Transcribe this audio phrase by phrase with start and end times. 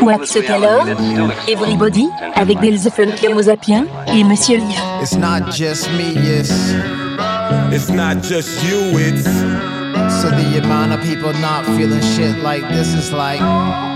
[0.00, 1.48] What's ruthless it alors reality that.
[1.48, 5.00] Everybody avec Delze Funky et Monsieur Livre.
[5.02, 6.50] It's not just me, it's
[7.72, 9.24] It's not just you, it's
[10.20, 13.89] so the amount of people not feeling shit like this is like All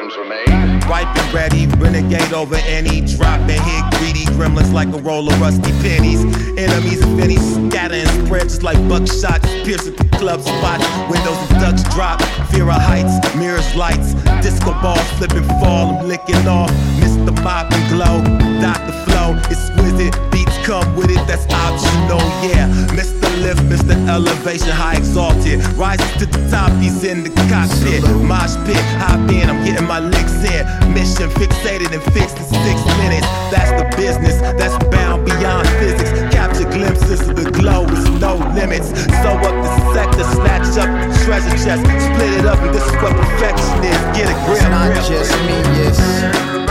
[0.00, 0.48] are made.
[0.88, 1.66] ripe and ready.
[1.66, 6.24] Renegade over any drop and hit greedy gremlins like a roll of rusty pennies.
[6.56, 9.42] Enemies of any scatter and spread just like buckshot.
[9.64, 10.80] Piercing the club spot.
[11.10, 12.22] Windows and ducks drop.
[12.50, 14.14] Fear of heights, mirrors lights.
[14.42, 15.98] Disco balls flipping fall.
[15.98, 16.70] I'm licking off.
[17.02, 17.34] Mr.
[17.42, 18.22] Mop and glow.
[18.62, 18.94] Dr.
[19.04, 20.14] Flow, exquisite.
[20.30, 22.70] Beats come with it, that's optional, yeah.
[22.94, 23.26] Mr.
[23.42, 23.94] Lif, Mr.
[24.08, 25.58] Elevation, high exalted.
[25.74, 28.02] Rises to the top, he's in the cockpit.
[28.22, 30.62] Mosh pit, hop in, I'm getting my licks in.
[30.94, 33.26] Mission fixated and fixed in six minutes.
[33.50, 36.10] That's the business, that's bound beyond physics.
[36.32, 38.88] Capture glimpses of the glow with no limits.
[39.22, 41.82] Sew up the sector, snatch up the treasure chest.
[41.82, 43.98] Split it up, and this is what perfection is.
[44.14, 45.04] Get a grip, it's not grip.
[45.04, 46.61] just me, it's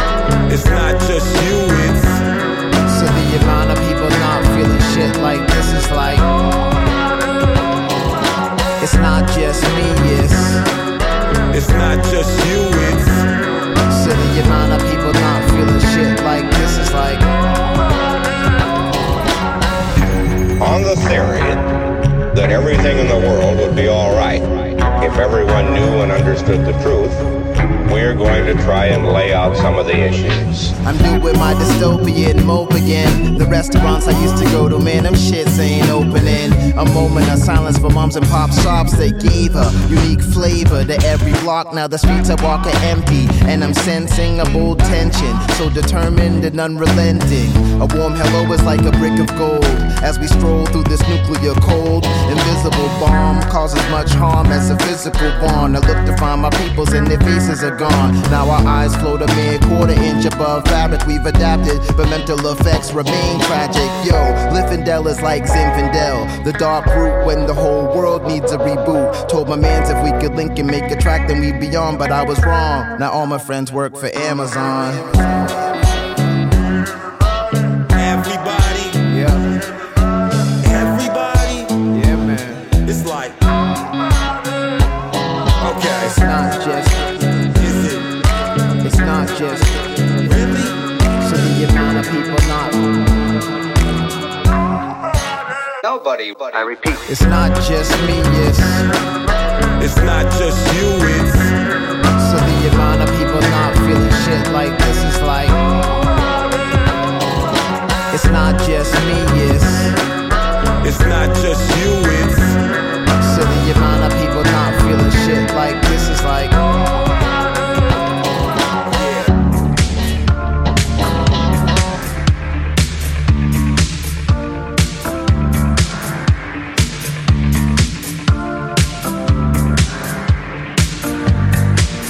[0.53, 2.07] It's not just you, it's
[2.99, 6.19] so the amount of people not feeling shit like this is like
[8.83, 9.87] it's not just me,
[10.19, 10.41] it's
[11.55, 13.07] it's not just you, it's
[14.03, 17.21] so the amount of people not feeling shit like this is like
[20.59, 21.39] on the theory
[22.35, 24.41] that everything in the world would be all right
[25.01, 27.15] if everyone knew and understood the truth,
[27.91, 30.71] we're going to try and lay out some of the issues.
[30.85, 33.37] I'm doing my dystopian mope again.
[33.37, 36.51] The restaurants I used to go to, man, them shits ain't opening.
[36.77, 38.97] A moment of silence for moms and pop shops.
[38.97, 41.73] They gave a unique flavor to every block.
[41.73, 45.35] Now the streets I walk are empty, and I'm sensing a bold tension.
[45.57, 47.51] So determined and unrelenting.
[47.81, 49.65] A warm hello is like a brick of gold
[50.01, 52.05] as we stroll through this nuclear cold.
[52.29, 55.75] Invisible bomb causes much harm as a physical bond.
[55.77, 58.13] I look to find my peoples and their faces are gone.
[58.29, 62.93] Now our eyes float a mere quarter inch above fabric we've adapted, but mental effects
[62.93, 63.89] remain tragic.
[64.05, 64.19] Yo,
[64.53, 69.27] Liffendel is like Zinfandel, the dark root when the whole world needs a reboot.
[69.27, 71.97] Told my mans if we could link and make a track, then we'd be on,
[71.97, 72.99] but I was wrong.
[72.99, 75.90] Now all my friends work for Amazon.
[89.41, 89.63] Just.
[90.29, 90.65] really?
[91.27, 92.69] So the amount of people not.
[95.83, 98.61] Nobody, I repeat, It's not just me, it's.
[99.83, 101.33] It's not just you, it's
[102.29, 105.49] So the amount of people not feeling shit like this is like
[108.13, 109.19] It's not just me,
[109.49, 109.71] it's
[110.83, 112.90] it's not just you, it's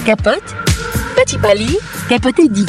[0.05, 0.55] Capote,
[1.15, 1.77] petit pali,
[2.09, 2.67] capote dit.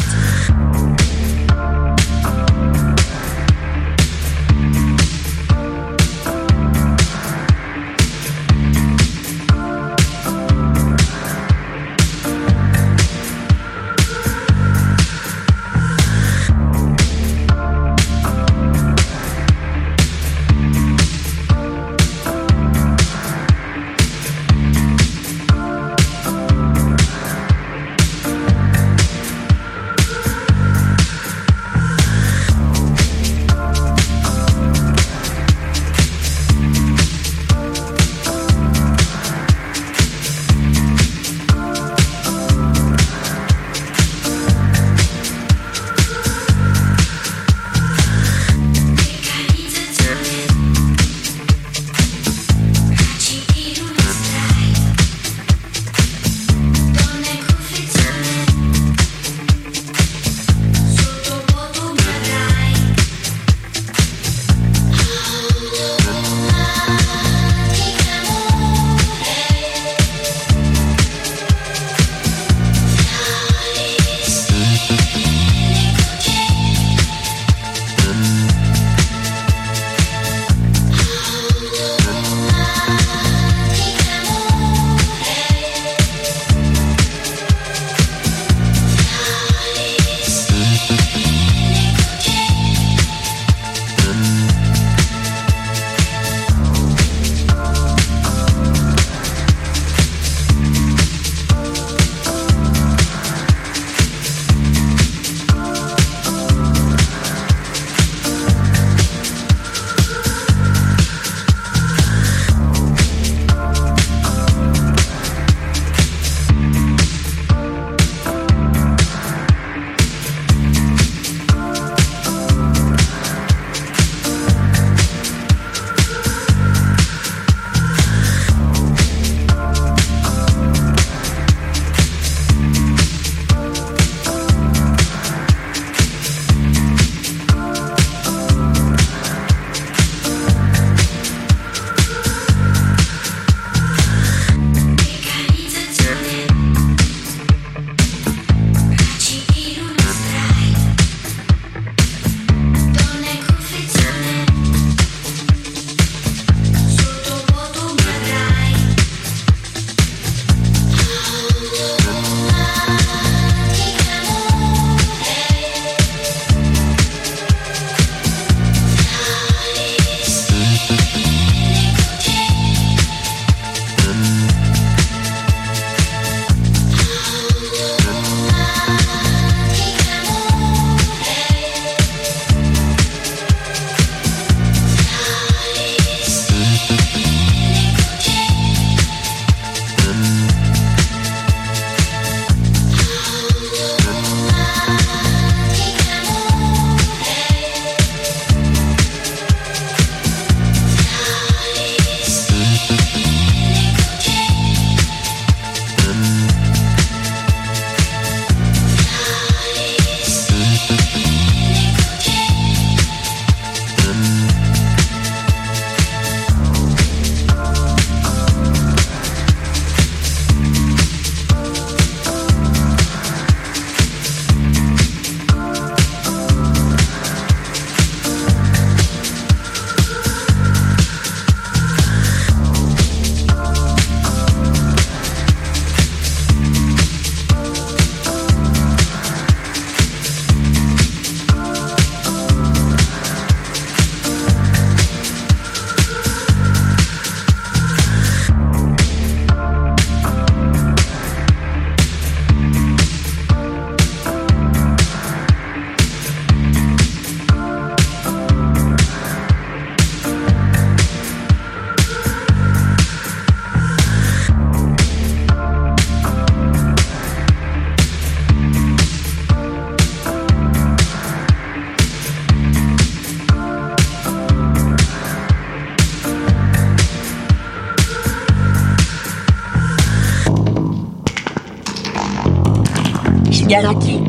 [283.73, 284.21] Garaki.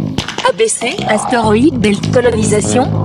[0.49, 3.02] ABC, astéroïde belle colonisation.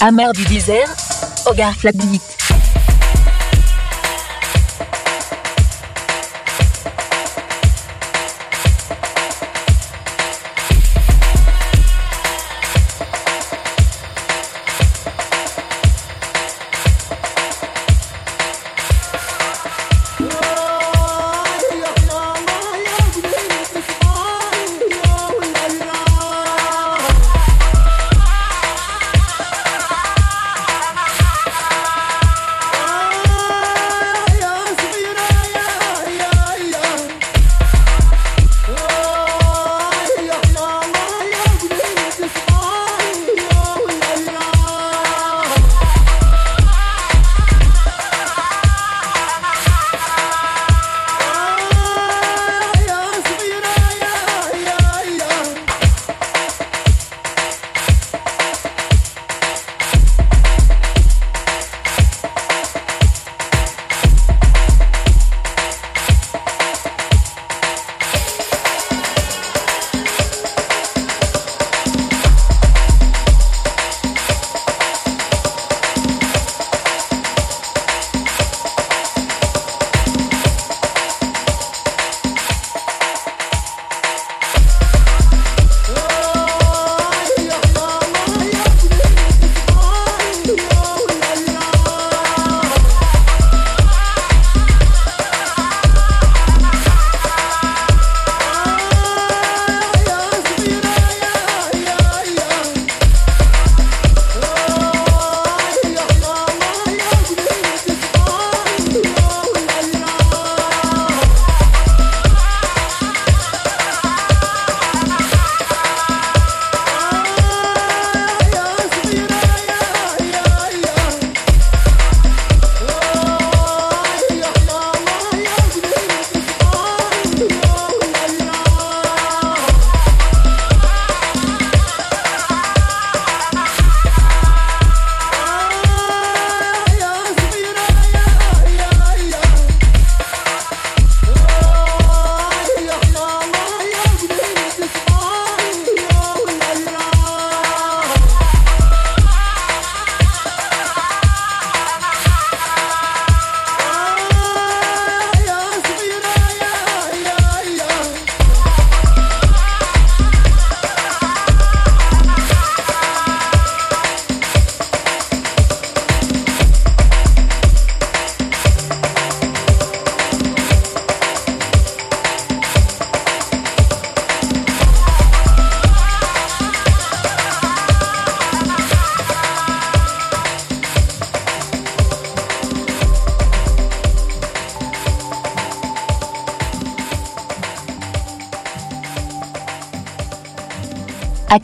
[0.00, 0.94] Amer du désert,
[1.46, 2.20] Hogar Flagbit.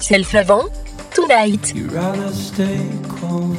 [0.02, 0.68] Flavant,
[1.14, 1.74] Tonight.
[1.74, 3.56] You rather stay cold.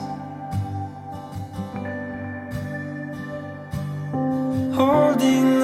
[4.76, 5.63] holding